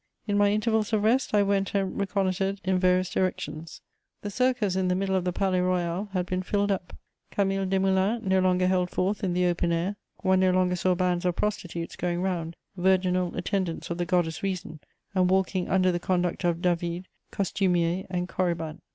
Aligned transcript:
In 0.25 0.35
my 0.35 0.49
intervals 0.51 0.91
of 0.93 1.03
rest, 1.03 1.31
I 1.35 1.43
went 1.43 1.75
and 1.75 1.95
reconnoitred 1.99 2.59
in 2.63 2.79
various 2.79 3.11
directions. 3.11 3.81
The 4.23 4.31
Circus 4.31 4.75
in 4.75 4.87
the 4.87 4.95
middle 4.95 5.13
of 5.15 5.25
the 5.25 5.31
Palais 5.31 5.61
Royal 5.61 6.05
had 6.13 6.25
been 6.25 6.41
filled 6.41 6.71
up; 6.71 6.95
Camille 7.29 7.67
Desmoulins 7.67 8.23
no 8.23 8.39
longer 8.39 8.65
held 8.65 8.89
forth 8.89 9.23
in 9.23 9.33
the 9.33 9.45
open 9.45 9.71
air; 9.71 9.95
one 10.23 10.39
no 10.39 10.49
longer 10.49 10.75
saw 10.75 10.95
bands 10.95 11.23
of 11.23 11.35
prostitutes 11.35 11.95
going 11.95 12.19
round, 12.19 12.55
virginal 12.75 13.37
attendants 13.37 13.91
of 13.91 13.99
the 13.99 14.05
goddess 14.07 14.41
Reason, 14.41 14.79
and 15.13 15.29
walking 15.29 15.69
under 15.69 15.91
the 15.91 15.99
conduct 15.99 16.43
of 16.43 16.63
David, 16.63 17.07
costumier 17.31 18.07
and 18.09 18.27
corybant. 18.27 18.81